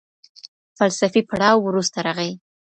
فلسفي 0.77 1.21
پړاو 1.29 1.57
وروسته 1.61 1.97
راغی. 2.05 2.31